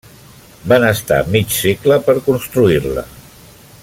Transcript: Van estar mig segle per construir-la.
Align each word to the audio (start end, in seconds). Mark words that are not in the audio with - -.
Van 0.71 0.85
estar 0.91 1.19
mig 1.35 1.53
segle 1.57 1.99
per 2.09 2.17
construir-la. 2.31 3.05